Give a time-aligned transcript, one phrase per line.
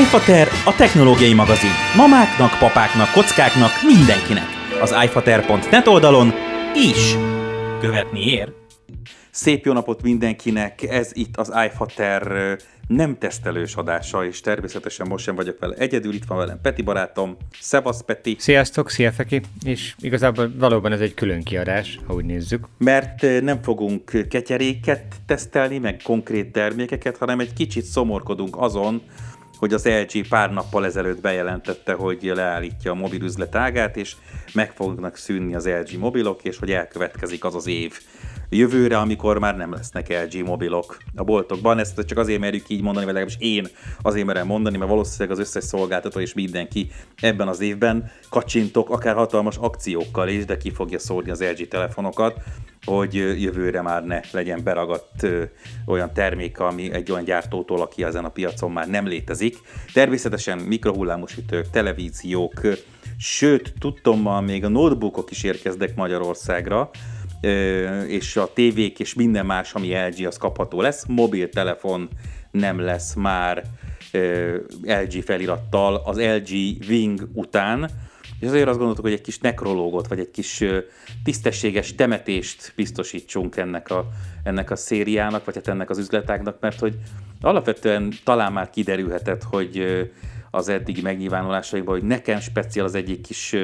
[0.00, 1.70] iFater a technológiai magazin.
[1.96, 4.44] Mamáknak, papáknak, kockáknak, mindenkinek.
[4.80, 6.32] Az iFater.net oldalon
[6.74, 7.14] is
[7.80, 8.52] követni ér.
[9.30, 12.56] Szép jó napot mindenkinek, ez itt az iFater
[12.86, 17.36] nem tesztelős adása, és természetesen most sem vagyok vele egyedül, itt van velem Peti barátom,
[17.60, 18.36] Szevasz Peti.
[18.38, 22.66] Sziasztok, szia Feki, és igazából valóban ez egy külön kiadás, ha úgy nézzük.
[22.78, 29.02] Mert nem fogunk ketyeréket tesztelni, meg konkrét termékeket, hanem egy kicsit szomorkodunk azon,
[29.58, 34.16] hogy az LG pár nappal ezelőtt bejelentette, hogy leállítja a mobilüzlet ágát, és
[34.54, 38.00] meg fognak szűnni az LG mobilok, és hogy elkövetkezik az az év
[38.50, 41.78] jövőre, amikor már nem lesznek LG mobilok a boltokban.
[41.78, 43.68] Ezt csak azért merjük így mondani, vagy legalábbis én
[44.02, 49.14] azért merem mondani, mert valószínűleg az összes szolgáltató és mindenki ebben az évben kacsintok akár
[49.14, 52.42] hatalmas akciókkal is, de ki fogja szórni az LG telefonokat,
[52.86, 55.26] hogy jövőre már ne legyen beragadt
[55.86, 59.56] olyan termék, ami egy olyan gyártótól, aki ezen a piacon már nem létezik.
[59.92, 62.60] Természetesen mikrohullámosütők, televíziók,
[63.18, 66.90] sőt, tudtommal még a notebookok is érkeznek Magyarországra,
[68.06, 71.04] és a tévék és minden más, ami LG, az kapható lesz.
[71.06, 72.08] Mobiltelefon
[72.50, 73.62] nem lesz már
[74.82, 76.48] LG felirattal az LG
[76.88, 77.90] Wing után,
[78.40, 80.64] és azért azt gondoltuk, hogy egy kis nekrológot, vagy egy kis
[81.24, 84.08] tisztességes temetést biztosítsunk ennek a,
[84.42, 86.98] ennek a szériának, vagy hát ennek az üzletágnak, mert hogy
[87.40, 89.86] alapvetően talán már kiderülhetett, hogy
[90.50, 93.56] az eddigi megnyilvánulásaikban, hogy nekem speciál az egyik kis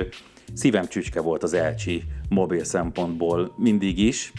[0.54, 4.32] szívem csücske volt az LG mobil szempontból mindig is.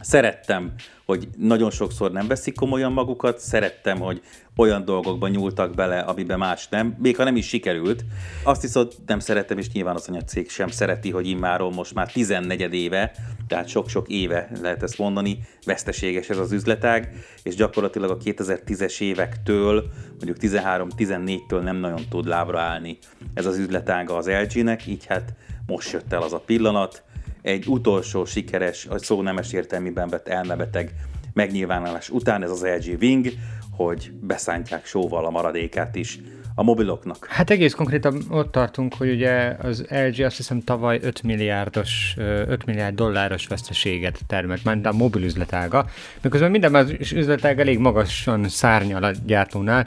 [0.00, 0.72] Szerettem,
[1.06, 4.22] hogy nagyon sokszor nem veszik komolyan magukat, szerettem, hogy
[4.56, 8.04] olyan dolgokban nyúltak bele, amiben más nem, még ha nem is sikerült.
[8.42, 12.74] Azt viszont nem szeretem, és nyilván az anyacég sem szereti, hogy immáron most már 14
[12.74, 13.12] éve,
[13.48, 19.84] tehát sok-sok éve lehet ezt mondani, veszteséges ez az üzletág, és gyakorlatilag a 2010-es évektől,
[20.08, 22.98] mondjuk 13-14-től nem nagyon tud lábra állni
[23.34, 25.34] ez az üzletága az LG-nek, így hát
[25.66, 27.02] most jött el az a pillanat,
[27.44, 30.92] egy utolsó sikeres, a szó nemes értelmében vett elmebeteg
[31.32, 33.26] megnyilvánulás után ez az LG Wing,
[33.70, 36.18] hogy beszántják sóval a maradékát is
[36.54, 37.26] a mobiloknak.
[37.30, 42.64] Hát egész konkrétan ott tartunk, hogy ugye az LG azt hiszem tavaly 5 milliárdos, 5
[42.64, 45.86] milliárd dolláros veszteséget termelt, már a mobil üzletága,
[46.22, 49.86] miközben minden más üzletág elég magasan szárnyal a gyártónál,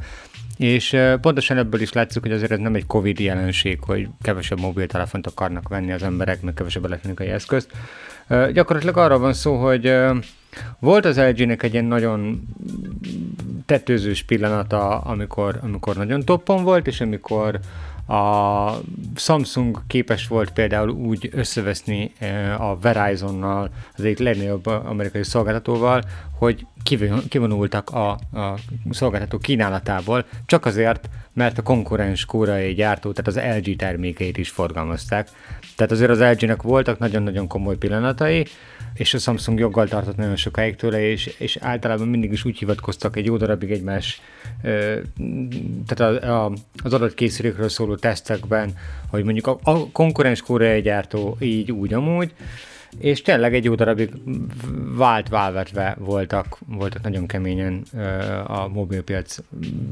[0.58, 5.28] és pontosan ebből is látszik, hogy azért ez nem egy Covid jelenség, hogy kevesebb mobiltelefont
[5.28, 7.72] akarnak venni az emberek, meg kevesebb elektronikai eszközt.
[8.54, 9.94] Gyakorlatilag arra van szó, hogy
[10.80, 12.48] volt az LG-nek egy ilyen nagyon
[13.66, 17.60] tetőzős pillanata, amikor, amikor nagyon toppon volt, és amikor
[18.08, 18.72] a
[19.16, 22.12] Samsung képes volt például úgy összeveszni
[22.58, 26.04] a Verizonnal, az egyik legnagyobb amerikai szolgáltatóval,
[26.38, 26.66] hogy
[27.30, 28.58] kivonultak a, a
[28.90, 35.30] szolgáltató kínálatából, csak azért, mert a konkurens koreai gyártó, tehát az LG termékeit is forgalmazták.
[35.76, 38.46] Tehát azért az LG-nek voltak nagyon-nagyon komoly pillanatai,
[38.94, 43.16] és a Samsung joggal tartott nagyon sokáig tőle, és, és általában mindig is úgy hivatkoztak
[43.16, 44.22] egy jó darabig egymás,
[45.86, 46.52] tehát a, a,
[46.84, 48.74] az adott készülékről szóló tesztekben,
[49.10, 52.34] hogy mondjuk a, a konkurens koreai gyártó így úgy amúgy,
[53.00, 54.12] és tényleg egy jó darabig
[54.96, 57.84] vált válvetve voltak, voltak nagyon keményen
[58.48, 59.38] a mobilpiac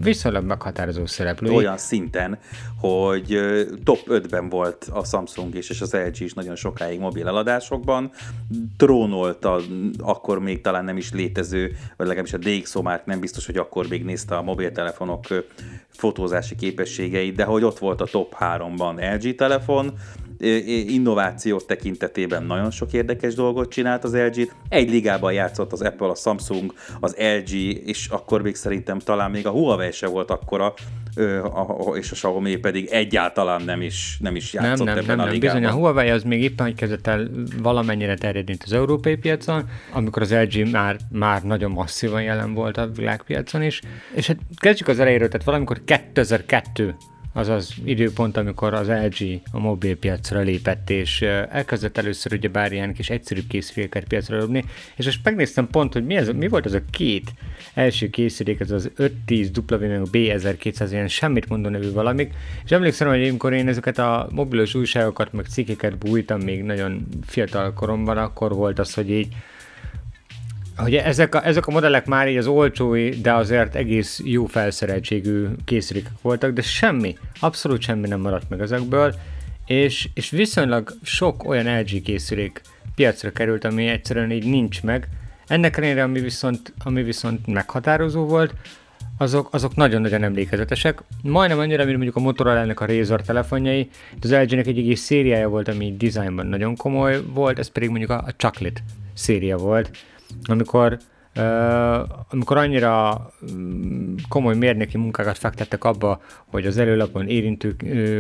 [0.02, 1.56] viszonylag meghatározó szereplői.
[1.56, 2.40] Olyan szinten,
[2.80, 3.40] hogy
[3.84, 8.12] top 5-ben volt a Samsung is, és az LG is nagyon sokáig mobil eladásokban.
[8.78, 9.60] Trónolta
[10.00, 13.88] akkor még talán nem is létező, vagy legalábbis a DxO már nem biztos, hogy akkor
[13.88, 15.26] még nézte a mobiltelefonok
[15.90, 19.94] fotózási képességeit, de hogy ott volt a top 3-ban LG telefon,
[20.88, 24.52] innováció tekintetében nagyon sok érdekes dolgot csinált az LG.
[24.70, 27.54] Egy ligában játszott az Apple, a Samsung, az LG,
[27.88, 30.74] és akkor még szerintem talán még a Huawei se volt akkora,
[31.96, 35.30] és a Xiaomi pedig egyáltalán nem is, nem is játszott nem, nem, ebben nem, a
[35.30, 35.62] ligában.
[35.62, 37.30] Bizony, a Huawei az még éppen, hogy kezdett el
[37.62, 42.90] valamennyire terjedni az európai piacon, amikor az LG már, már nagyon masszívan jelen volt a
[42.96, 43.82] világpiacon is.
[44.16, 46.96] És hát kezdjük az elejéről, tehát valamikor 2002
[47.38, 52.94] az az időpont, amikor az LG a mobilpiacra lépett, és elkezdett először ugye bár ilyen
[52.94, 54.64] kis egyszerűbb készüléket piacra dobni,
[54.96, 57.34] és most megnéztem pont, hogy mi, ez, mi volt az a két
[57.74, 62.34] első készülék, ez az 510 W1200 ilyen semmit mondó nevű valamik,
[62.66, 67.74] és emlékszem, hogy amikor én ezeket a mobilos újságokat, meg cikkeket bújtam még nagyon fiatal
[67.74, 69.28] koromban, akkor volt az, hogy így
[70.76, 75.48] hogy ezek a, ezek a modellek már így az olcsói, de azért egész jó felszereltségű
[75.66, 79.14] készülékek voltak, de semmi, abszolút semmi nem maradt meg ezekből,
[79.66, 82.62] és, és viszonylag sok olyan LG készülék
[82.96, 85.08] piacra került, ami egyszerűen így nincs meg.
[85.48, 88.54] Ennek ellenére, ami viszont, ami viszont meghatározó volt,
[89.18, 91.04] azok, azok nagyon-nagyon emlékezetesek.
[91.22, 93.90] Majdnem annyira, mint mondjuk a Motorola-nek a Razr telefonjai,
[94.20, 98.10] de az LG-nek egy egész szériája volt, ami dizájnban nagyon komoly volt, ez pedig mondjuk
[98.10, 98.82] a, a Chocolate
[99.14, 99.90] széria volt,
[100.50, 101.15] amikor Uh,
[102.30, 107.76] amikor annyira um, komoly mérnöki munkákat fektettek abba, hogy az előlapon érintő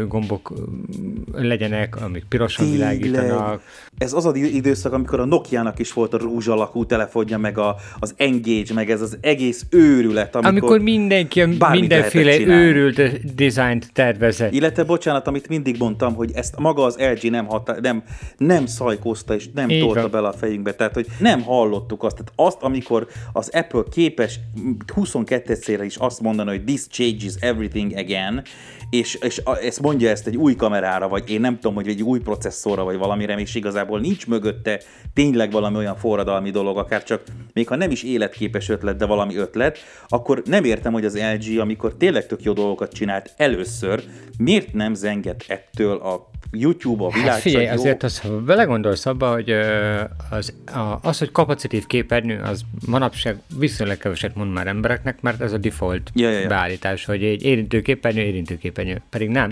[0.07, 0.57] gombok uh,
[1.33, 3.01] legyenek, amik pirosan Tényleg.
[3.01, 3.62] világítanak.
[3.97, 7.75] Ez az az időszak, amikor a Nokia-nak is volt a rúzs alakú telefonja, meg a,
[8.00, 10.35] az Engage, meg ez az egész őrület.
[10.35, 14.53] Amikor, amikor mindenki mindenféle őrült dizájnt tervezett.
[14.53, 18.03] Illetve, bocsánat, amit mindig mondtam, hogy ezt maga az LG nem, hatá- nem,
[18.38, 20.12] nem szajkozta és nem Így tolta van.
[20.12, 20.73] bele a fejünkbe.
[20.73, 22.15] Tehát, hogy nem hallottuk azt.
[22.15, 24.40] Tehát azt, amikor az Apple képes
[24.96, 28.44] 22-szerre is azt mondani, hogy this changes everything again,
[28.90, 32.19] és, és ezt mondja ezt egy új kamerára, vagy én nem tudom, hogy egy új
[32.19, 34.81] processzorra, vagy valamire, és igazából nincs mögötte
[35.13, 37.22] tényleg valami olyan forradalmi dolog, akár csak
[37.54, 39.78] még ha nem is életképes ötlet, de valami ötlet,
[40.08, 44.04] akkor nem értem, hogy az LG, amikor tényleg tök jó dolgokat csinált először,
[44.38, 49.34] miért nem zengett ettől a YouTube, a világ hát figyelj, azért az, ha belegondolsz abba,
[49.34, 49.52] hogy
[50.30, 50.54] az,
[51.02, 56.12] az, hogy kapacitív képernyő, az manapság viszonylag keveset mond már embereknek, mert ez a default
[56.13, 56.48] ja, ja, ja.
[56.48, 59.02] beállítás, hogy egy érintő képernyő, érintő képernyő.
[59.10, 59.50] Pedig nem.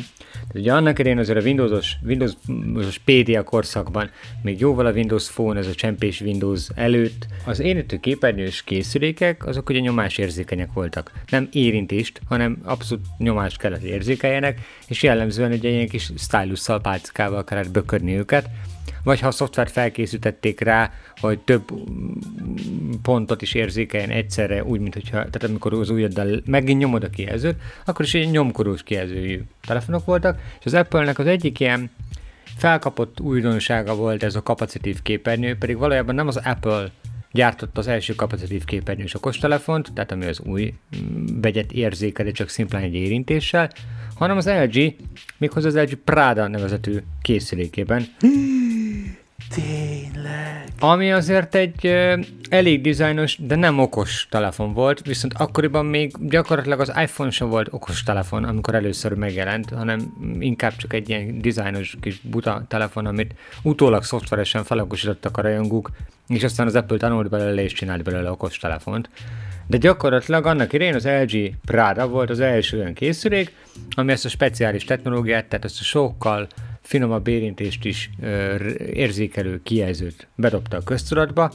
[0.54, 4.10] De ugye annak idején azért a Windowsos, Windows PDA korszakban,
[4.42, 9.70] még jóval a Windows Phone, ez a csempés Windows előtt, az érintő képernyős készülékek, azok
[9.70, 11.12] ugye nyomásérzékenyek voltak.
[11.30, 17.72] Nem érintést, hanem abszolút nyomást kellett érzékeljenek, és jellemzően egy ilyen kis stylusszal pálcikával kellett
[17.72, 18.50] bökörni őket,
[19.04, 21.64] vagy ha a szoftvert felkészítették rá, hogy több
[23.02, 27.56] pontot is érzékeljen egyszerre, úgy, mint hogyha, tehát amikor az ujjaddal megint nyomod a kijelzőt,
[27.86, 31.92] akkor is egy nyomkorús kijelzőjű telefonok voltak, és az Apple-nek az egyik ilyen
[32.58, 36.92] felkapott újdonsága volt ez a kapacitív képernyő, pedig valójában nem az Apple
[37.32, 40.74] gyártott az első kapacitív képernyős okostelefont, tehát ami az új
[41.42, 43.70] vegyet érzékeli csak szimplán egy érintéssel,
[44.16, 44.96] hanem az LG,
[45.38, 48.06] méghozzá az LG Prada nevezetű készülékében.
[49.50, 50.63] Tényleg.
[50.84, 51.86] Ami azért egy
[52.50, 57.68] elég dizájnos, de nem okos telefon volt, viszont akkoriban még gyakorlatilag az iPhone sem volt
[57.72, 63.36] okos telefon, amikor először megjelent, hanem inkább csak egy ilyen dizájnos kis buta telefon, amit
[63.62, 65.90] utólag szoftveresen felokosítottak a rajongók,
[66.28, 69.10] és aztán az Apple tanult belőle és csinált belőle okos telefont.
[69.68, 73.56] De gyakorlatilag annak idején az LG Prada volt az első olyan készülék,
[73.96, 76.48] ami ezt a speciális technológiát, tehát ezt a sokkal
[76.84, 78.10] finomabb érintést is
[78.94, 81.52] érzékelő kijelzőt bedobta a köztudatba,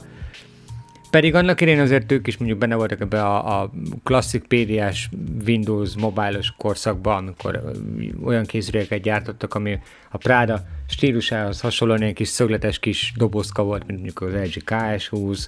[1.09, 3.71] pedig annak idején azért ők is mondjuk benne voltak ebbe a, a
[4.03, 5.09] klasszik PDS
[5.45, 7.61] Windows mobilos korszakban, amikor
[8.23, 9.79] olyan készülékeket gyártottak, ami
[10.09, 15.47] a Prada stílusához hasonlóan ilyen kis szögletes kis dobozka volt, mint mondjuk az LG KS20,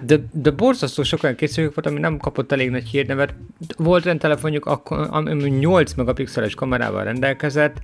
[0.00, 3.34] de, de borzasztó sok olyan készülék volt, ami nem kapott elég nagy hírnevet.
[3.76, 7.76] Volt olyan telefonjuk, ami 8 megapixeles kamerával rendelkezett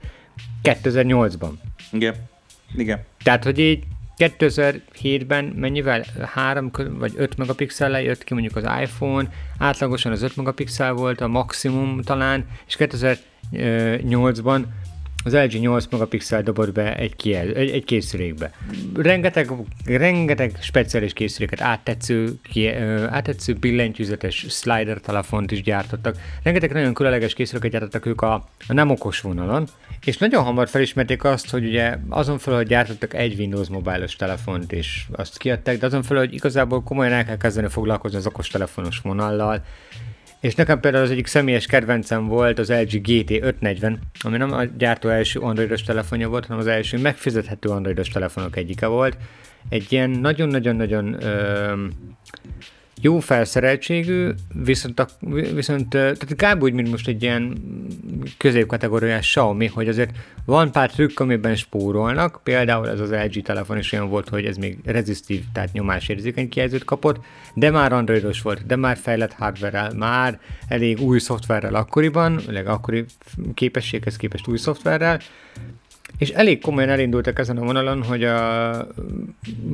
[0.62, 1.52] 2008-ban.
[1.92, 2.14] Igen.
[2.76, 3.04] Igen.
[3.22, 3.84] Tehát, hogy így
[4.18, 6.04] 2007-ben mennyivel?
[6.34, 9.28] 3 vagy 5 megapixellel jött ki mondjuk az iPhone,
[9.58, 14.62] átlagosan az 5 megapixel volt a maximum talán, és 2008-ban
[15.24, 18.52] az LG 8 megapixel dobott be egy, kiel, egy, egy készülékbe.
[18.94, 19.50] Rengeteg,
[19.84, 22.68] rengeteg speciális készüléket, áttetsző, ki,
[23.08, 26.16] áttetsző billentyűzetes slider telefont is gyártottak.
[26.42, 28.34] Rengeteg nagyon különleges készüléket gyártottak ők a,
[28.68, 29.68] a nem okos vonalon,
[30.04, 34.72] és nagyon hamar felismerték azt, hogy ugye azon fel, hogy gyártottak egy Windows mobilos telefont,
[34.72, 38.48] és azt kiadták, de azon fel, hogy igazából komolyan el kell kezdeni foglalkozni az okos
[38.48, 39.64] telefonos vonallal,
[40.44, 44.64] és nekem például az egyik személyes kedvencem volt az LG GT 540, ami nem a
[44.64, 49.16] gyártó első androidos telefonja volt, hanem az első megfizethető androidos telefonok egyike volt.
[49.68, 51.16] Egy ilyen nagyon-nagyon-nagyon
[53.00, 54.30] jó felszereltségű,
[54.64, 55.06] viszont, a,
[55.54, 56.62] viszont tehát kb.
[56.62, 57.58] úgy, mint most egy ilyen
[58.36, 60.10] középkategóriás Xiaomi, hogy azért
[60.44, 64.56] van pár trükk, amiben spórolnak, például ez az LG telefon is olyan volt, hogy ez
[64.56, 67.24] még rezisztív, tehát nyomásérzékeny kijelzőt kapott,
[67.54, 73.04] de már androidos volt, de már fejlett hardware már elég új szoftverrel akkoriban, leg akkori
[73.54, 75.20] képességhez képest új szoftverrel,
[76.18, 78.78] és elég komolyan elindultak ezen a vonalon, hogy a,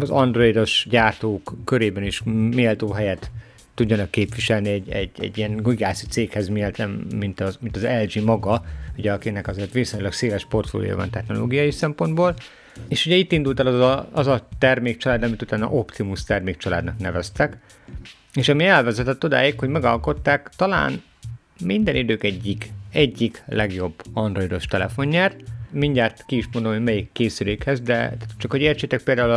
[0.00, 2.23] az androidos gyártók körében is
[2.54, 3.30] méltó helyet
[3.75, 8.64] tudjanak képviselni egy, egy, egy ilyen gigászi céghez méltem, mint az, mint az LG maga,
[8.97, 12.35] ugye akinek azért viszonylag széles portfólió van technológiai szempontból,
[12.88, 17.56] és ugye itt indult el az a, az a termékcsalád, amit utána Optimus termékcsaládnak neveztek,
[18.35, 21.02] és ami elvezetett odáig, hogy megalkották talán
[21.64, 25.37] minden idők egyik, egyik legjobb androidos telefonját,
[25.73, 29.31] mindjárt ki is mondom, hogy melyik készülékhez, de csak hogy értsétek, például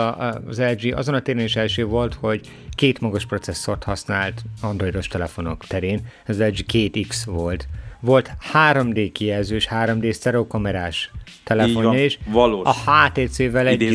[0.48, 5.66] az LG azon a téren is első volt, hogy két magas processzort használt androidos telefonok
[5.66, 7.68] terén, az LG 2X volt.
[8.00, 11.12] Volt 3D kijelzős, 3D sztereokamerás
[11.44, 12.20] telefonja is.
[12.25, 12.68] Valós.
[12.68, 13.90] A HTC-vel együtt.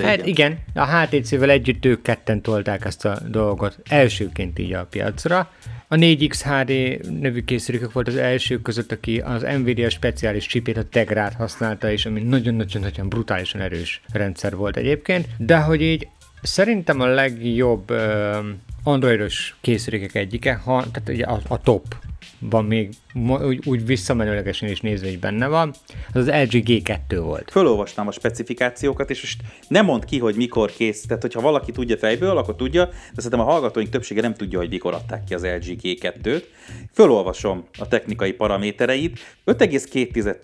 [0.00, 5.50] hát igen, a HTC-vel együtt ők ketten tolták ezt a dolgot elsőként így a piacra.
[5.88, 10.88] A 4X HD nevű készülékek volt az elsők között, aki az Nvidia speciális chipét, a
[10.88, 16.08] Tegrát használta, és ami nagyon-nagyon brutálisan erős rendszer volt egyébként, de hogy így
[16.42, 18.36] szerintem a legjobb uh,
[18.86, 21.96] androidos készülékek egyike, ha, tehát ugye a, a top
[22.38, 22.92] van még,
[23.44, 25.74] úgy, úgy visszamenőlegesen is nézve, hogy benne van,
[26.12, 27.50] az az LG G2 volt.
[27.50, 31.96] Fölolvastam a specifikációkat, és most nem mond ki, hogy mikor kész, tehát hogyha valaki tudja
[31.96, 35.44] fejből, akkor tudja, de szerintem a hallgatóink többsége nem tudja, hogy mikor adták ki az
[35.44, 36.42] LG G2-t.
[36.92, 39.18] Fölolvasom a technikai paramétereit.
[39.46, 40.36] 5,2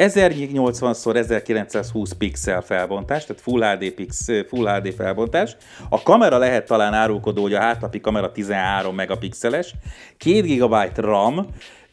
[0.00, 5.56] coll, 1080x1920 pixel felbontás, tehát Full HD, pix, Full HD felbontás.
[5.88, 9.74] A kamera lehet talán árulkodó, hogy a hátlapi kamera 13 megapixeles,
[10.16, 11.46] 2 GB RAM,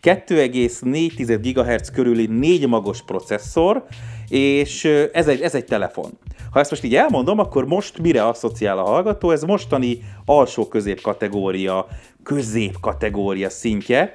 [0.03, 3.85] 2,4 GHz körüli 4 magos processzor,
[4.29, 6.17] és ez egy, ez egy telefon.
[6.51, 9.31] Ha ezt most így elmondom, akkor most mire asszociál a hallgató?
[9.31, 11.87] Ez mostani alsó-közép kategória,
[12.23, 14.11] közép kategória szintje,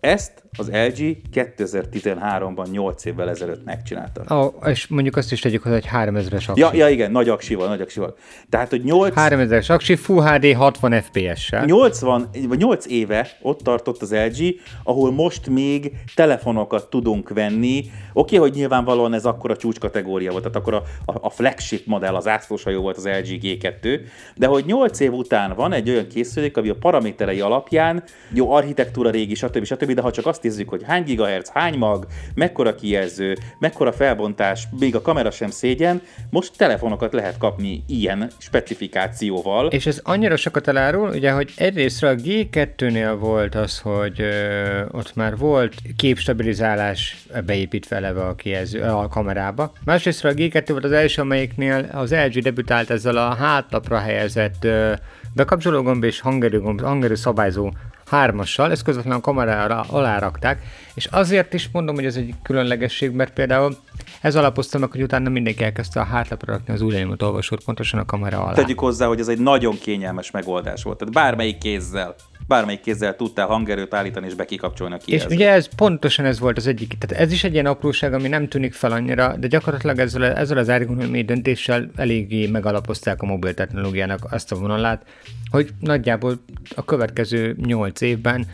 [0.00, 4.36] ezt az LG 2013-ban 8 évvel ezelőtt megcsinálta.
[4.36, 6.60] Oh, és mondjuk azt is tegyük, hogy 3000-es aksi.
[6.60, 8.16] Ja, ja, igen, nagy aksival, nagy aksival.
[8.48, 9.12] Tehát, hogy 8...
[9.16, 11.64] 3000-es aksi, Full HD 60 FPS-sel.
[11.64, 17.84] 80, vagy 8 éve ott tartott az LG, ahol most még telefonokat tudunk venni.
[18.12, 22.14] Oké, hogy nyilvánvalóan ez akkor a csúcskategória volt, tehát akkor a, a, a flagship modell,
[22.14, 24.00] az ászlósajó volt az LG G2,
[24.36, 28.02] de hogy 8 év után van egy olyan készülék, ami a paraméterei alapján,
[28.32, 29.64] jó architektúra régi, stb.
[29.64, 29.92] stb.
[29.92, 34.94] De ha csak azt nézzük, hogy hány gigahertz, hány mag, mekkora kijelző, mekkora felbontás, még
[34.94, 39.66] a kamera sem szégyen, most telefonokat lehet kapni ilyen specifikációval.
[39.66, 45.14] És ez annyira sokat elárul, ugye, hogy egyrészt a G2-nél volt az, hogy ö, ott
[45.14, 49.72] már volt képstabilizálás beépítve eleve a, kijelző, a kamerába.
[49.84, 54.92] Másrészt a G2 volt az első, amelyiknél az LG debütált ezzel a hátlapra helyezett ö,
[55.34, 57.70] bekapcsológomb és hangerőgomb, hangerő szabályzó
[58.10, 60.62] hármassal, ezt közvetlenül a kamerára alárakták,
[60.94, 63.76] és azért is mondom, hogy ez egy különlegesség, mert például
[64.20, 68.04] ez alapozta meg, hogy utána mindenki elkezdte a hátlapra rakni az új olvasót pontosan a
[68.04, 68.52] kamera alá.
[68.52, 72.14] Tegyük hozzá, hogy ez egy nagyon kényelmes megoldás volt, tehát bármelyik kézzel
[72.50, 75.30] bármelyik kézzel tudtál hangerőt állítani és bekikapcsolni a kijelzőt.
[75.30, 78.28] És ugye ez pontosan ez volt az egyik, tehát ez is egy ilyen apróság, ami
[78.28, 83.54] nem tűnik fel annyira, de gyakorlatilag ezzel, ezzel az ergonomiai döntéssel eléggé megalapozták a mobil
[83.54, 85.02] technológiának azt a vonalát,
[85.50, 86.40] hogy nagyjából
[86.76, 88.46] a következő nyolc évben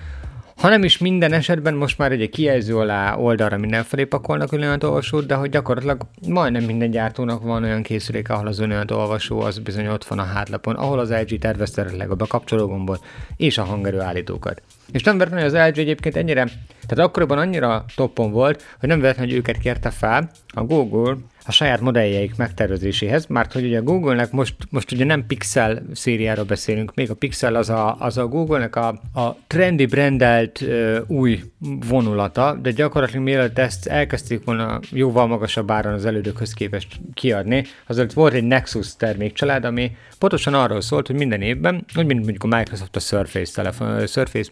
[0.57, 4.53] ha nem is minden esetben most már egy kijelző alá oldalra mindenfelé pakolnak
[4.85, 8.59] olvasót, de hogy gyakorlatilag majdnem minden gyártónak van olyan készülék, ahol az
[8.91, 13.05] olvasó az bizony ott van a hátlapon, ahol az LG tervezte a bekapcsológombot
[13.37, 14.63] és a hangerő állítókat.
[14.93, 16.45] És nem véletlenül az LG egyébként ennyire,
[16.87, 21.16] tehát akkoriban annyira toppon volt, hogy nem véletlenül, hogy őket kérte fel a Google
[21.47, 26.95] a saját modelljeik megtervezéséhez, mert hogy ugye Google-nek most, most ugye nem Pixel szériáról beszélünk,
[26.95, 31.43] még a Pixel az a, az a Google-nek a, a trendy brandelt uh, új
[31.88, 38.12] vonulata, de gyakorlatilag mielőtt ezt elkezdték volna jóval magasabb áron az elődökhöz képest kiadni, azért
[38.12, 42.56] volt egy Nexus termékcsalád, ami pontosan arról szólt, hogy minden évben, úgy mint mondjuk a
[42.56, 44.50] Microsoft a Surface, telefon, Surface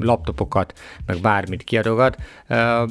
[0.00, 2.16] laptopokat, meg bármit kiadogat,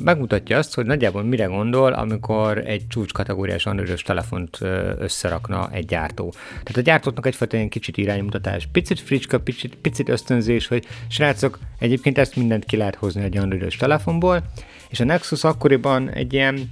[0.03, 4.57] megmutatja azt, hogy nagyjából mire gondol, amikor egy csúcs kategóriás androidos telefont
[4.99, 6.33] összerakna egy gyártó.
[6.49, 12.17] Tehát a gyártóknak egyfajta ilyen kicsit iránymutatás, picit fricska, picit, picit ösztönzés, hogy srácok, egyébként
[12.17, 14.43] ezt mindent ki lehet hozni egy androidos telefonból,
[14.89, 16.69] és a Nexus akkoriban egy ilyen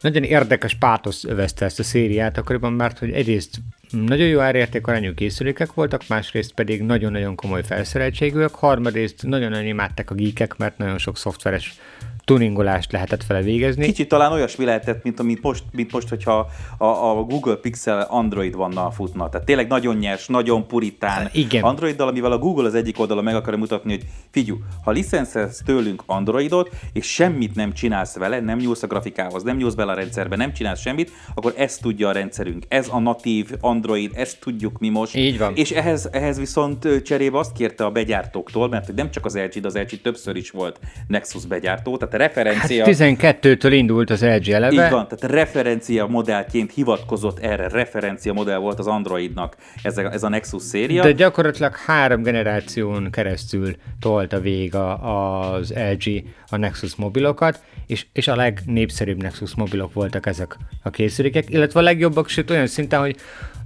[0.00, 5.72] nagyon érdekes pátosz övezte ezt a szériát akkoriban, mert hogy egyrészt nagyon jó árértékarányú készülékek
[5.72, 11.74] voltak, másrészt pedig nagyon-nagyon komoly felszereltségűek, harmadrészt nagyon-nagyon imádták a geekek, mert nagyon sok szoftveres
[12.24, 13.84] tuningolást lehetett vele végezni.
[13.84, 18.56] Kicsit talán olyasmi lehetett, mint, mint, most, mint most, hogyha a, a Google Pixel Android
[18.56, 19.28] vannal futna.
[19.28, 21.62] Tehát tényleg nagyon nyers, nagyon puritán Igen.
[21.62, 26.02] Androiddal, amivel a Google az egyik oldala meg akarja mutatni, hogy figyú, ha licenszelsz tőlünk
[26.06, 30.36] Androidot, és semmit nem csinálsz vele, nem nyúlsz a grafikához, nem nyúlsz bele a rendszerbe,
[30.36, 32.64] nem csinálsz semmit, akkor ezt tudja a rendszerünk.
[32.68, 35.16] Ez a natív Android, ezt tudjuk mi most.
[35.16, 35.52] Így van.
[35.56, 39.66] És ehhez, ehhez viszont cserébe azt kérte a begyártóktól, mert nem csak az LG, de
[39.66, 42.84] az LG többször is volt Nexus begyártó, tehát tehát referencia...
[42.84, 44.84] Hát 12-től indult az LG eleve.
[44.84, 50.22] Így van, tehát referencia modellként hivatkozott erre, referencia modell volt az Androidnak ez a, ez
[50.22, 51.02] a Nexus széria.
[51.02, 58.36] De gyakorlatilag három generáción keresztül tolta végig az LG a Nexus mobilokat, és, és a
[58.36, 63.16] legnépszerűbb Nexus mobilok voltak ezek a készülékek, illetve a legjobbak, sőt olyan szinten, hogy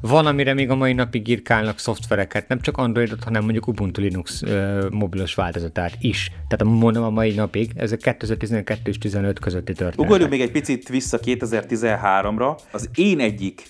[0.00, 4.42] van, amire még a mai napig írkálnak szoftvereket, nem csak Androidot, hanem mondjuk Ubuntu Linux
[4.42, 6.30] uh, mobilos változatát is.
[6.48, 10.06] Tehát mondom a mai napig, ezek 2012 és 15 közötti történet.
[10.06, 12.58] Ugorjunk még egy picit vissza 2013-ra.
[12.72, 13.62] Az én egyik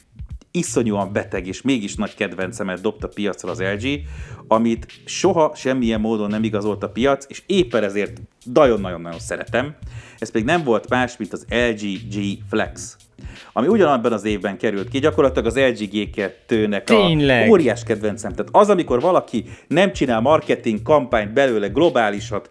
[0.50, 4.00] iszonyúan beteg és mégis nagy kedvencemet dobta piacra az LG,
[4.48, 8.20] amit soha semmilyen módon nem igazolt a piac, és éppen ezért
[8.52, 9.74] nagyon-nagyon-nagyon szeretem.
[10.18, 11.80] Ez pedig nem volt más, mint az LG
[12.14, 12.96] G Flex
[13.52, 18.32] ami ugyanabban az évben került ki, gyakorlatilag az LG G2-nek a óriás kedvencem.
[18.32, 22.50] Tehát az, amikor valaki nem csinál marketing kampányt belőle globálisat,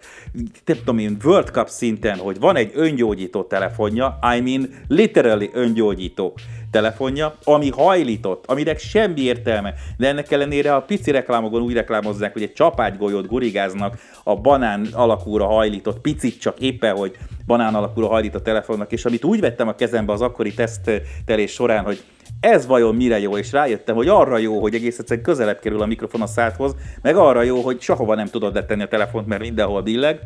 [0.65, 6.34] nem tudom én, World Cup szinten, hogy van egy öngyógyító telefonja, I mean literally öngyógyító
[6.72, 12.42] telefonja, ami hajlított, aminek semmi értelme, de ennek ellenére a pici reklámokon úgy reklámozzák, hogy
[12.42, 18.42] egy csapágygolyót gurigáznak a banán alakúra hajlított, picit csak éppen, hogy banán alakúra hajlít a
[18.42, 22.04] telefonnak, és amit úgy vettem a kezembe az akkori tesztelés során, hogy
[22.40, 25.86] ez vajon mire jó, és rájöttem, hogy arra jó, hogy egész egyszerűen közelebb kerül a
[25.86, 29.82] mikrofon a szádhoz, meg arra jó, hogy sehova nem tudod letenni a telefont, mert mindenhol
[29.82, 30.20] billeg,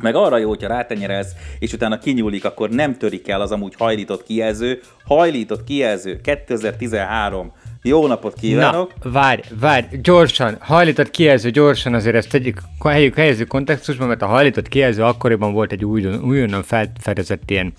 [0.00, 4.24] meg arra jó, hogyha rátenyerelsz, és utána kinyúlik, akkor nem törik el az amúgy hajlított
[4.24, 4.80] kijelző.
[5.04, 7.52] Hajlított kijelző 2013
[7.86, 8.92] jó napot kívánok!
[9.02, 14.26] Na, várj, várj, gyorsan, hajlított kijelző, gyorsan azért ezt tegyük, helyük helyező kontextusban, mert a
[14.26, 17.72] hajlított kijelző akkoriban volt egy újonnan felfedezett ilyen,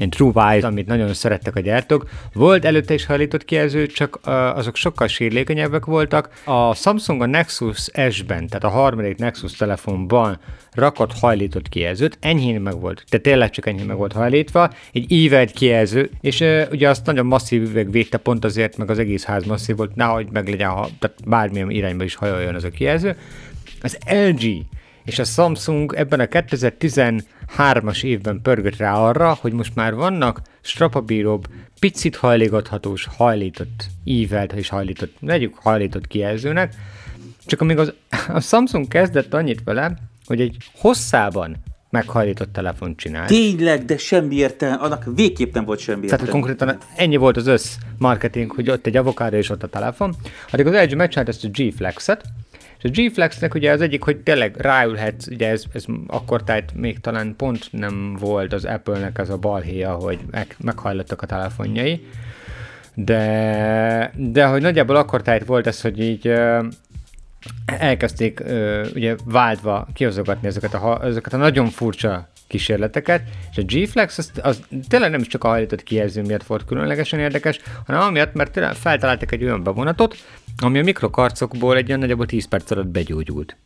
[0.00, 2.08] ilyen TrueWise, amit nagyon szerettek a gyártók.
[2.32, 4.18] Volt előtte is hajlított kijelző, csak
[4.54, 6.28] azok sokkal sérülékenyebbek voltak.
[6.44, 10.38] A Samsung a Nexus S-ben, tehát a harmadik Nexus telefonban
[10.72, 15.50] rakott hajlított kijelzőt, enyhén meg volt, tehát tényleg csak enyhén meg volt hajlítva, egy ívelt
[15.50, 19.44] kijelző, és uh, ugye azt nagyon masszív üveg védte pont azért, meg az egész ház
[19.44, 23.16] masszív volt, nehogy meg legyen, ha, tehát bármilyen irányba is hajoljon az a kijelző.
[23.82, 24.64] Az LG
[25.04, 26.26] és a Samsung ebben a
[27.56, 31.46] 2013-as évben pörgött rá arra, hogy most már vannak strapabíróbb,
[31.80, 36.74] picit hajlígathatós, hajlított ívelt és hajlított, legyük hajlított kijelzőnek,
[37.46, 37.92] csak amíg az,
[38.28, 39.94] a Samsung kezdett annyit vele,
[40.26, 41.56] hogy egy hosszában
[41.90, 43.28] meghajlított telefont csinált.
[43.28, 46.24] Tényleg, de semmi értelme, annak végképp nem volt semmi értelme.
[46.24, 50.14] Tehát konkrétan ennyi volt az össz marketing, hogy ott egy avokádo és ott a telefon.
[50.50, 52.24] Addig az LG megcsinált ezt a G Flex-et,
[52.82, 57.00] és a G-Flexnek ugye az egyik, hogy tényleg ráülhetsz, ugye ez, ez akkor tájt még
[57.00, 62.06] talán pont nem volt az Apple-nek az a balhéja, hogy meg, meghajlottak a telefonjai,
[62.94, 66.32] de, de hogy nagyjából akkor tájt volt ez, hogy így
[67.66, 68.42] elkezdték
[68.94, 74.60] ugye váltva kihozogatni ezeket a, ezeket a nagyon furcsa kísérleteket, és a G-Flex az, az
[74.88, 78.74] tényleg nem is csak a hajlított kijelző miatt volt különlegesen érdekes, hanem amiatt, mert tényleg
[78.74, 80.16] feltaláltak egy olyan bevonatot,
[80.58, 83.56] ami a mikrokarcokból egy olyan nagyjából 10 perc alatt begyógyult.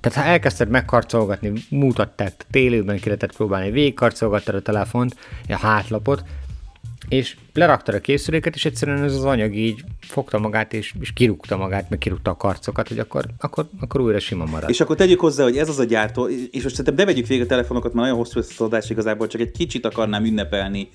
[0.00, 5.16] Tehát ha elkezdted megkarcolgatni, mutatták, télőben ki lehetett próbálni, végigkarcolgattad a telefont,
[5.48, 6.24] a hátlapot,
[7.08, 11.56] és leraktad a készüléket, és egyszerűen ez az anyag így fogta magát, és, és kirúgta
[11.56, 14.70] magát, meg kirúgta a karcokat, hogy akkor, akkor, akkor újra sima marad.
[14.70, 17.44] És akkor tegyük hozzá, hogy ez az a gyártó, és most szerintem ne vegyük végig
[17.44, 20.88] a telefonokat, mert nagyon hosszú ez az adás igazából, csak egy kicsit akarnám ünnepelni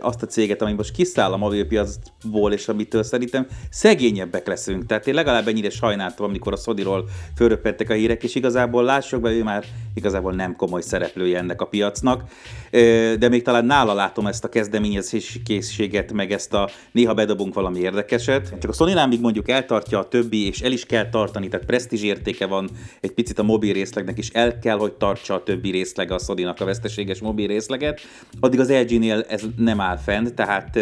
[0.00, 4.86] azt a céget, ami most kiszáll a mobilpiacból, és amitől szerintem szegényebbek leszünk.
[4.86, 9.30] Tehát én legalább ennyire sajnáltam, amikor a Sodiról fölröppentek a hírek, és igazából lássuk be,
[9.30, 12.22] ő már igazából nem komoly szereplője ennek a piacnak,
[13.18, 15.42] de még talán nála látom ezt a kezdeményezési
[15.80, 18.54] készséget, meg ezt a néha bedobunk valami érdekeset.
[18.60, 22.02] Csak a sony még mondjuk eltartja a többi, és el is kell tartani, tehát presztízs
[22.02, 26.10] értéke van egy picit a mobil részlegnek, és el kell, hogy tartsa a többi részleg
[26.10, 28.00] a sony a veszteséges mobil részleget.
[28.40, 30.78] Addig az LG-nél ez nem áll fent, tehát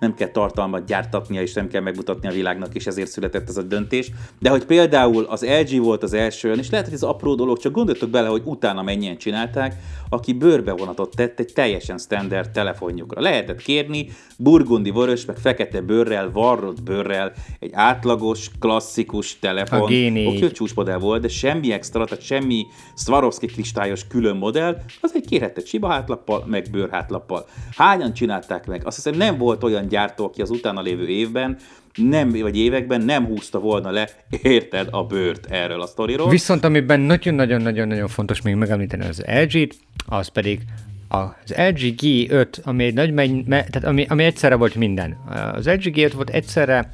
[0.00, 3.62] nem kell tartalmat gyártatnia, és nem kell megmutatni a világnak, és ezért született ez a
[3.62, 4.10] döntés.
[4.38, 7.72] De hogy például az LG volt az első, és lehet, hogy ez apró dolog, csak
[7.72, 9.74] gondoltok bele, hogy utána mennyien csinálták,
[10.10, 13.20] aki bőrbevonatot tett egy teljesen standard telefonjukra.
[13.20, 14.08] Lehetett kérni
[14.40, 19.80] burgundi vörös, meg fekete bőrrel, varrott bőrrel, egy átlagos, klasszikus telefon.
[19.80, 25.26] Oké, okay, csúcsmodell volt, de semmi extra, tehát semmi Swarovski kristályos külön modell, az egy
[25.26, 27.46] kérhetett siba hátlappal, meg bőrhátlappal.
[27.76, 28.86] Hányan csinálták meg?
[28.86, 31.58] Azt hiszem nem volt olyan gyártó, aki az utána lévő évben
[31.94, 34.08] nem, vagy években nem húzta volna le,
[34.42, 36.28] érted, a bőrt erről a sztoriról.
[36.28, 40.60] Viszont amiben nagyon-nagyon-nagyon-nagyon fontos még megemlíteni az LG-t, az pedig
[41.08, 45.16] az LG G5, ami egy nagy, tehát ami, ami egyszerre volt minden.
[45.52, 46.92] Az LG G5 volt egyszerre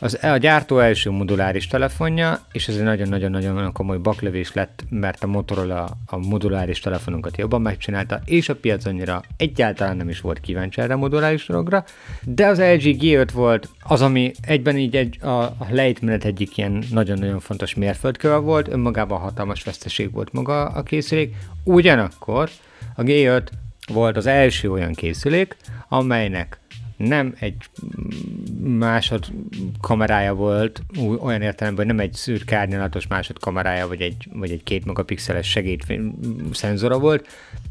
[0.00, 5.26] az, a gyártó első moduláris telefonja, és ez egy nagyon-nagyon-nagyon komoly baklövés lett, mert a
[5.26, 10.80] Motorola a moduláris telefonokat jobban megcsinálta, és a piac annyira egyáltalán nem is volt kíváncsi
[10.80, 11.84] erre a moduláris dologra,
[12.24, 16.82] de az LG G5 volt az, ami egyben így egy, a, a lejtmenet egyik ilyen
[16.90, 21.34] nagyon-nagyon fontos mérföldköve volt, önmagában hatalmas veszteség volt maga a készülék,
[21.64, 22.50] ugyanakkor
[22.98, 23.46] a G5
[23.92, 25.56] volt az első olyan készülék,
[25.88, 26.58] amelynek
[26.96, 27.54] nem egy
[28.60, 29.26] másod
[29.80, 30.82] kamerája volt,
[31.20, 35.50] olyan értelemben, hogy nem egy szürke árnyalatos másod kamerája, vagy egy, vagy egy két megapixeles
[35.50, 36.14] segédfény
[36.52, 37.26] szenzora volt,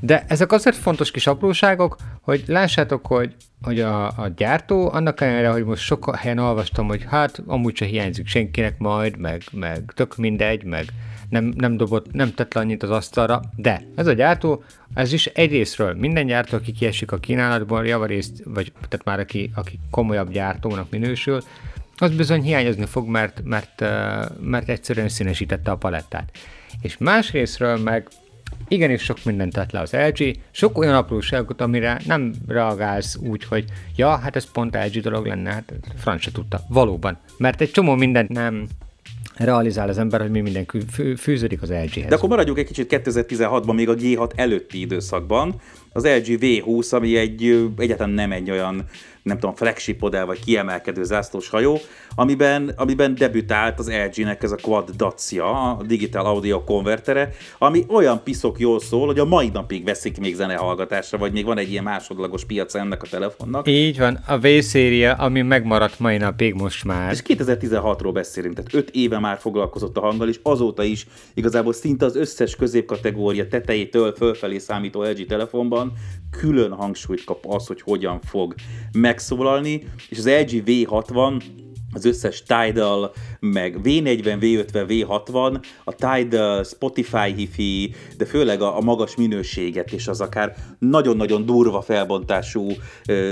[0.00, 5.50] de ezek azért fontos kis apróságok, hogy lássátok, hogy, hogy a, a gyártó, annak ellenére,
[5.50, 10.16] hogy most sok helyen olvastam, hogy hát amúgy se hiányzik senkinek majd, meg, meg tök
[10.16, 10.84] mindegy, meg
[11.28, 14.62] nem, nem dobott, nem tett le annyit az asztalra, de ez a gyártó,
[14.94, 19.78] ez is egyrésztről minden gyártó, aki kiesik a kínálatból, javarészt, vagy tehát már aki, aki
[19.90, 21.42] komolyabb gyártónak minősül,
[21.96, 23.80] az bizony hiányozni fog, mert, mert,
[24.40, 26.30] mert egyszerűen színesítette a palettát.
[26.80, 28.08] És másrésztről meg
[28.68, 33.64] igenis sok mindent tett le az LG, sok olyan apróságot, amire nem reagálsz úgy, hogy
[33.96, 36.60] ja, hát ez pont LG dolog lenne, hát franc se tudta.
[36.68, 37.18] Valóban.
[37.38, 38.66] Mert egy csomó mindent nem
[39.38, 40.66] realizál az ember, hogy mi minden
[41.16, 42.08] fűződik az LG-hez.
[42.08, 45.60] De akkor maradjunk egy kicsit 2016-ban, még a G6 előtti időszakban.
[45.92, 48.84] Az LG V20, ami egy, egyáltalán nem egy olyan
[49.28, 51.78] nem tudom, flagship modell vagy kiemelkedő zászlós hajó,
[52.14, 58.22] amiben, amiben debütált az LG-nek ez a Quad Dacia, a Digital Audio konvertere, ami olyan
[58.22, 61.84] piszok jól szól, hogy a mai napig veszik még zenehallgatásra, vagy még van egy ilyen
[61.84, 63.68] másodlagos piac ennek a telefonnak.
[63.68, 67.12] Így van, a V-széria, ami megmaradt mai napig most már.
[67.12, 72.04] És 2016-ról beszélünk, tehát 5 éve már foglalkozott a hanggal, és azóta is igazából szinte
[72.04, 75.92] az összes középkategória tetejétől fölfelé számító LG telefonban
[76.30, 78.54] külön hangsúlyt kap az, hogy hogyan fog
[79.18, 81.42] megszólalni, és az LG V60
[81.92, 88.80] az összes Tidal, meg V40, V50, V60, a Tidal, Spotify hifi, de főleg a, a
[88.80, 92.66] magas minőséget és az akár nagyon-nagyon durva felbontású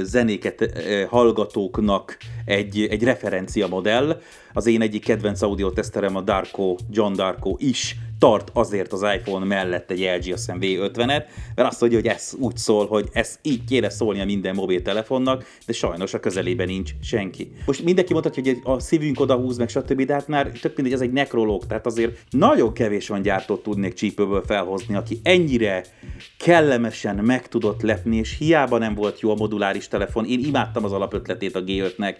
[0.03, 0.73] zenéket
[1.09, 4.21] hallgatóknak egy, egy referencia modell.
[4.53, 9.45] Az én egyik kedvenc audio teszterem a Darko, John Darko is tart azért az iPhone
[9.45, 13.64] mellett egy LG a V50-et, mert azt mondja, hogy ez úgy szól, hogy ez így
[13.64, 17.53] kéne szólnia minden mobiltelefonnak, de sajnos a közelében nincs senki.
[17.66, 21.01] Most mindenki mondhatja, hogy a szívünk odahúz, meg stb., de hát már tök mindegy, ez
[21.01, 25.85] egy nekrológ, tehát azért nagyon kevés van gyártót tudnék csípőből felhozni, aki ennyire
[26.39, 30.27] kellemesen meg tudott lepni, és hiába nem volt jó a moduláris telefon.
[30.27, 32.19] Én imádtam az alapötletét a G5-nek.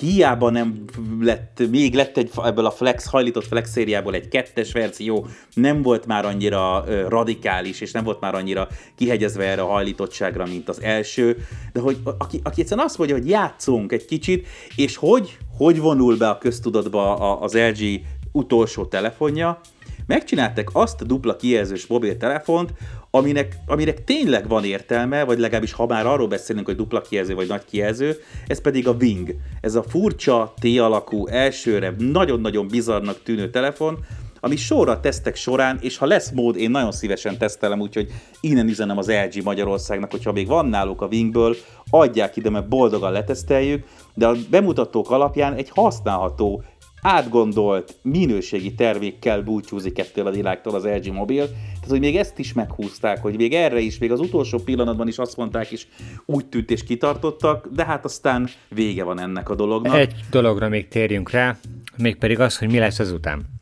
[0.00, 0.84] Hiába nem
[1.20, 6.06] lett, még lett egy, ebből a Flex, hajlított Flex szériából egy kettes verzió, nem volt
[6.06, 11.36] már annyira radikális, és nem volt már annyira kihegyezve erre a hajlítottságra, mint az első,
[11.72, 16.16] de hogy aki, aki egyszerűen azt mondja, hogy játszunk egy kicsit, és hogy, hogy vonul
[16.16, 18.00] be a köztudatba az LG
[18.32, 19.60] utolsó telefonja,
[20.06, 22.72] megcsináltak azt a dupla kijelzős mobiltelefont,
[23.10, 27.48] aminek, aminek tényleg van értelme, vagy legalábbis ha már arról beszélünk, hogy dupla kijelző vagy
[27.48, 28.16] nagy kijelző,
[28.46, 29.34] ez pedig a Wing.
[29.60, 33.98] Ez a furcsa T-alakú, elsőre nagyon-nagyon bizarnak tűnő telefon,
[34.40, 38.98] ami sorra tesztek során, és ha lesz mód, én nagyon szívesen tesztelem, úgyhogy innen üzenem
[38.98, 41.56] az LG Magyarországnak, hogyha még van náluk a Wingből,
[41.90, 46.62] adják ide, mert boldogan leteszteljük, de a bemutatók alapján egy használható
[47.02, 51.44] átgondolt, minőségi termékkel búcsúzik ettől a világtól az LG Mobil.
[51.46, 55.18] Tehát, hogy még ezt is meghúzták, hogy még erre is, még az utolsó pillanatban is
[55.18, 55.86] azt mondták, és
[56.26, 59.96] úgy tűnt és kitartottak, de hát aztán vége van ennek a dolognak.
[59.96, 61.56] Egy dologra még térjünk rá,
[61.96, 63.57] mégpedig az, hogy mi lesz azután.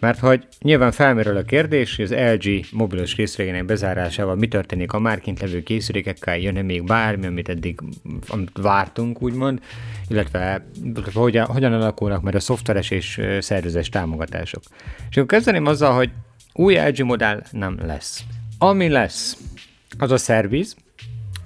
[0.00, 4.98] Mert hogy nyilván felmerül a kérdés, hogy az LG mobilos készülékének bezárásával mi történik a
[4.98, 7.80] már kint levő készülékekkel, jön-e még bármi, amit eddig
[8.28, 9.60] amit vártunk, úgymond,
[10.08, 10.64] illetve
[11.14, 14.62] hogyan, hogyan alakulnak majd a szoftveres és szervezes támogatások.
[15.10, 16.10] És akkor kezdeném azzal, hogy
[16.52, 18.24] új LG modell nem lesz.
[18.58, 19.36] Ami lesz,
[19.98, 20.76] az a szerviz,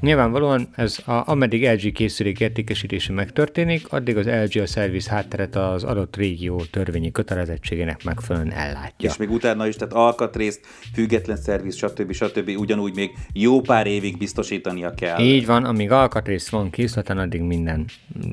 [0.03, 5.85] Nyilvánvalóan ez a, ameddig LG készülék értékesítése megtörténik, addig az LG a szerviz hátteret az
[5.85, 9.11] adott régió törvényi kötelezettségének megfelelően ellátja.
[9.11, 10.61] És még utána is, tehát alkatrészt,
[10.95, 12.13] független szerviz, stb.
[12.13, 12.49] stb.
[12.59, 15.21] ugyanúgy még jó pár évig biztosítania kell.
[15.21, 17.85] Így van, amíg alkatrész van készleten, addig minden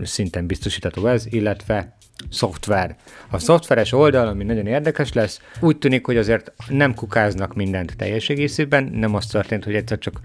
[0.04, 1.98] szinten biztosítható ez, illetve
[2.30, 2.96] szoftver.
[3.30, 8.30] A szoftveres oldal, ami nagyon érdekes lesz, úgy tűnik, hogy azért nem kukáznak mindent teljes
[8.30, 10.20] egészében, nem az történt, hogy egyszer csak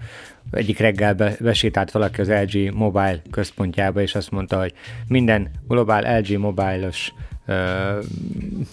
[0.55, 4.73] egyik reggel be, besétált valaki az LG Mobile központjába, és azt mondta, hogy
[5.07, 7.13] minden globál LG Mobile-os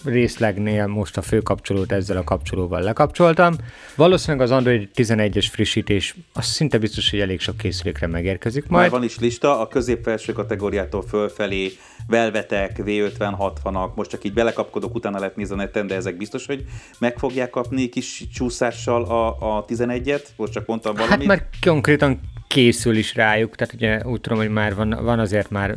[0.03, 3.55] részlegnél most a főkapcsolót ezzel a kapcsolóval lekapcsoltam.
[3.95, 8.81] Valószínűleg az Android 11-es frissítés az szinte biztos, hogy elég sok készülékre megérkezik majd.
[8.81, 11.71] Már van is lista, a középfelső kategóriától fölfelé
[12.07, 16.65] Velvetek, V50-60-ak, most csak így belekapkodok, utána lehet nézni a neten, de ezek biztos, hogy
[16.97, 20.23] meg fogják kapni kis csúszással a, a 11-et?
[20.35, 21.17] Most csak mondtam valamit.
[21.17, 22.19] Hát mert konkrétan
[22.53, 25.73] készül is rájuk, tehát ugye úgy tudom, hogy már van, van azért már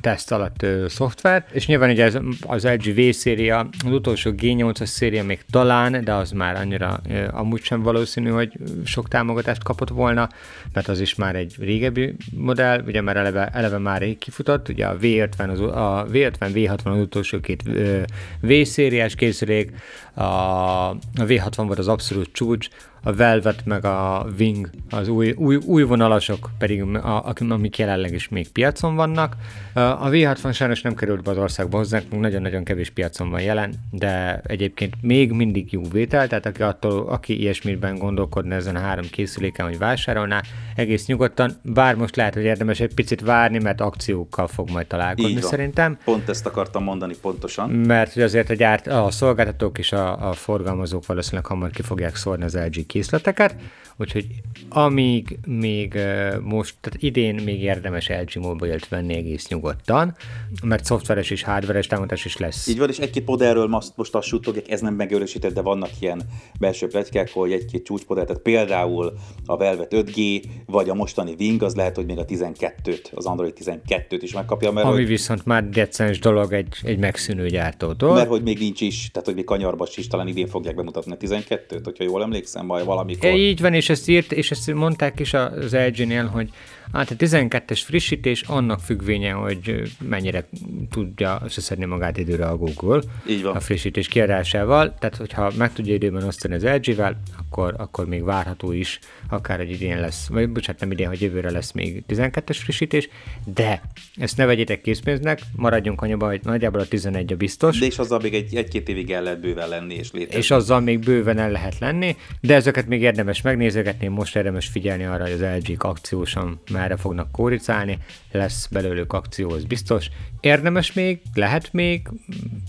[0.00, 4.84] teszt alatt ö, szoftver, és nyilván ugye ez, az LG V széria, az utolsó G8-as
[4.84, 8.52] széria még talán, de az már annyira ö, amúgy sem valószínű, hogy
[8.84, 10.28] sok támogatást kapott volna,
[10.72, 14.86] mert az is már egy régebbi modell, ugye már eleve, eleve már rég kifutott, ugye
[14.86, 18.00] a V50, az, a V50, V60 az utolsó két ö,
[18.40, 19.72] V szériás készülék,
[20.14, 22.68] a, a V60 volt az abszolút csúcs,
[23.06, 28.28] a Velvet meg a Wing az új, új, új vonalasok pedig, a, amik jelenleg is
[28.28, 29.36] még piacon vannak.
[29.74, 34.40] A V60 sajnos nem került be az országba hozzánk, nagyon-nagyon kevés piacon van jelen, de
[34.46, 39.66] egyébként még mindig jó vétel, tehát aki, attól, aki ilyesmiben gondolkodna ezen a három készüléken,
[39.66, 40.42] hogy vásárolná,
[40.76, 45.40] egész nyugodtan, bár most lehet, hogy érdemes egy picit várni, mert akciókkal fog majd találkozni
[45.40, 45.98] szerintem.
[46.04, 47.70] Pont ezt akartam mondani pontosan.
[47.70, 52.16] Mert hogy azért a, gyárt, a szolgáltatók és a, a forgalmazók valószínűleg hamar ki fogják
[52.16, 53.56] szórni az LG quiso atacar.
[53.98, 54.26] Úgyhogy
[54.68, 55.98] amíg még
[56.42, 60.16] most, tehát idén még érdemes LG Mobile-t venni egész nyugodtan,
[60.62, 62.66] mert szoftveres és hardveres támogatás is lesz.
[62.66, 66.22] Így van, és egy-két modellről most, most azt suttogják, ez nem megerősített, de vannak ilyen
[66.58, 69.12] belső pletykák, hogy egy-két csúcsmodell, tehát például
[69.46, 73.56] a Velvet 5G, vagy a mostani Wing, az lehet, hogy még a 12-t, az Android
[73.60, 74.72] 12-t is megkapja.
[74.72, 78.14] Mert Ami hogy, viszont már decens dolog egy, egy megszűnő gyártótól.
[78.14, 81.16] Mert hogy még nincs is, tehát hogy még kanyarba is, talán idén fogják bemutatni a
[81.16, 83.30] 12-t, hogyha jól emlékszem, majd valamikor.
[83.30, 86.50] É, így van, és ezt írt, és ezt mondták is az LG-nél, hogy
[86.92, 90.48] Hát a 12-es frissítés annak függvénye, hogy mennyire
[90.90, 93.56] tudja összeszedni magát időre a Google Így van.
[93.56, 94.94] a frissítés kiadásával.
[94.98, 99.70] Tehát, hogyha meg tudja időben osztani az LG-vel, akkor, akkor még várható is, akár egy
[99.70, 103.08] idén lesz, vagy bocsánat, nem idén, hogy jövőre lesz még 12-es frissítés,
[103.54, 103.82] de
[104.16, 107.78] ezt ne vegyétek készpénznek, maradjunk anyaban, hogy nagyjából a 11 a biztos.
[107.78, 110.38] De és azzal még egy, egy-két évig el lehet bőven lenni és létezni.
[110.38, 115.04] És azzal még bőven el lehet lenni, de ezeket még érdemes megnézegetni, most érdemes figyelni
[115.04, 117.98] arra, hogy az LG akciósan merre fognak kóricálni,
[118.32, 120.08] lesz belőlük akció, az biztos.
[120.40, 122.08] Érdemes még, lehet még,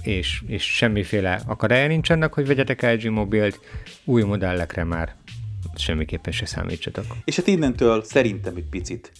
[0.02, 3.60] és, és semmiféle akadálya nincsenek, hogy vegyetek LG mobilt,
[4.04, 5.16] új modellekre már
[5.76, 7.06] semmiképpen se számítsatok.
[7.24, 9.12] És hát innentől szerintem egy picit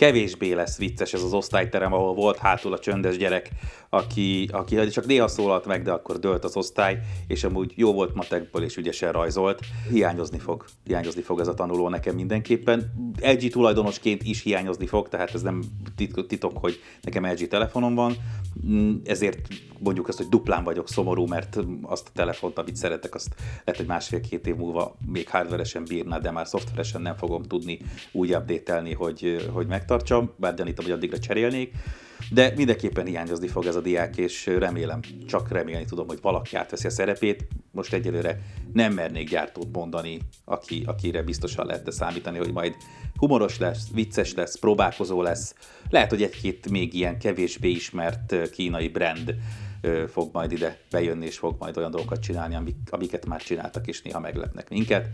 [0.00, 3.50] kevésbé lesz vicces ez az osztályterem, ahol volt hátul a csöndes gyerek,
[3.90, 8.14] aki, aki csak néha szólalt meg, de akkor dölt az osztály, és amúgy jó volt
[8.14, 9.60] matekból és ügyesen rajzolt.
[9.90, 10.64] Hiányozni fog.
[10.84, 12.92] Hiányozni fog ez a tanuló nekem mindenképpen.
[13.22, 15.62] LG tulajdonosként is hiányozni fog, tehát ez nem
[16.28, 18.16] titok, hogy nekem LG telefonom van,
[18.66, 23.34] mm, ezért mondjuk azt, hogy duplán vagyok szomorú, mert azt a telefont, amit szeretek, azt
[23.38, 27.78] lehet, hogy másfél-két év múlva még hardveresen bírná, de már szoftveresen nem fogom tudni
[28.12, 31.72] úgy update hogy, hogy megtartsam, bár gyanítom, hogy addigra cserélnék.
[32.30, 36.86] De mindenképpen hiányozni fog ez a diák, és remélem, csak remélni tudom, hogy valaki átveszi
[36.86, 37.46] a szerepét.
[37.70, 38.40] Most egyelőre
[38.72, 42.74] nem mernék gyártót mondani, aki, akire biztosan lehet számítani, hogy majd
[43.16, 45.54] humoros lesz, vicces lesz, próbálkozó lesz.
[45.88, 49.34] Lehet, hogy egy-két még ilyen kevésbé ismert kínai brand
[50.08, 54.02] fog majd ide bejönni, és fog majd olyan dolgokat csinálni, amik, amiket már csináltak, és
[54.02, 55.08] néha meglepnek minket.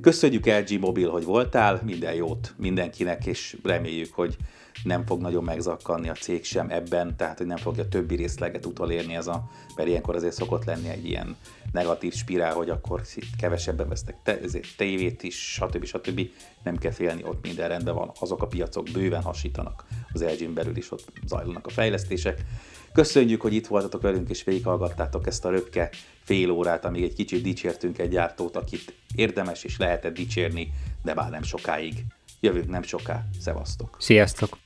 [0.00, 4.36] Köszönjük LG Mobil, hogy voltál, minden jót mindenkinek, és reméljük, hogy
[4.84, 9.14] nem fog nagyon megzakkanni a cég sem ebben, tehát hogy nem fogja többi részleget utolérni
[9.14, 11.36] ez a, mert ilyenkor azért szokott lenni egy ilyen
[11.72, 13.02] negatív spirál, hogy akkor
[13.38, 15.84] kevesebben vesznek te, ezért tévét is, stb.
[15.84, 16.20] stb.
[16.62, 20.76] Nem kell félni, ott minden rendben van, azok a piacok bőven hasítanak, az lg belül
[20.76, 22.44] is ott zajlanak a fejlesztések.
[22.92, 25.90] Köszönjük, hogy itt voltatok velünk és végighallgattátok ezt a röpke
[26.24, 30.72] fél órát, amíg egy kicsit dicsértünk egy gyártót, akit érdemes és lehetett dicsérni,
[31.02, 32.04] de már nem sokáig.
[32.40, 33.24] Jövünk nem soká.
[33.40, 33.96] Szevasztok!
[33.98, 34.58] Sziasztok!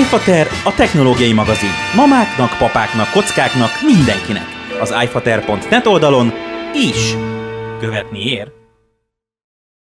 [0.00, 1.70] iFater a technológiai magazin.
[1.96, 4.46] Mamáknak, papáknak, kockáknak, mindenkinek.
[4.80, 6.32] Az iFater.net oldalon
[6.74, 7.14] is
[7.80, 8.63] követni ér.